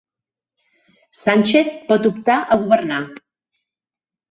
Sánchez 1.25 1.69
pot 1.91 2.11
optar 2.13 2.41
a 2.43 2.59
governar 2.65 3.03